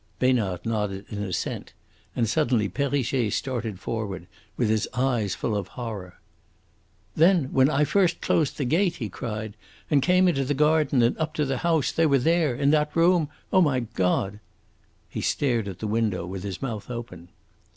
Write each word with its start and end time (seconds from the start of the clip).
Besnard 0.17 0.65
nodded 0.65 1.05
in 1.11 1.19
assent, 1.21 1.73
and 2.15 2.27
suddenly 2.27 2.67
Perrichet 2.67 3.31
started 3.33 3.79
forward, 3.79 4.25
with 4.57 4.67
his 4.67 4.87
eyes 4.95 5.35
full 5.35 5.55
of 5.55 5.67
horror. 5.77 6.19
"Then, 7.15 7.53
when 7.53 7.69
I 7.69 7.83
first 7.83 8.19
closed 8.19 8.57
the 8.57 8.65
gate," 8.65 8.95
he 8.95 9.09
cried, 9.09 9.55
"and 9.91 10.01
came 10.01 10.27
into 10.27 10.43
the 10.43 10.55
garden 10.55 11.03
and 11.03 11.15
up 11.19 11.35
to 11.35 11.45
the 11.45 11.57
house 11.59 11.91
they 11.91 12.07
were 12.07 12.17
here 12.17 12.55
in 12.55 12.71
that 12.71 12.95
room? 12.95 13.29
Oh, 13.53 13.61
my 13.61 13.81
God!" 13.81 14.39
He 15.07 15.21
stared 15.21 15.67
at 15.67 15.77
the 15.77 15.85
window, 15.87 16.25
with 16.25 16.41
his 16.41 16.63
mouth 16.63 16.89
open. 16.89 17.29